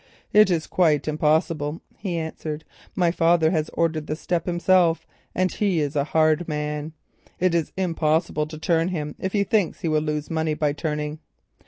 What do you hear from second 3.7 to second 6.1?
ordered the step himself, and he is a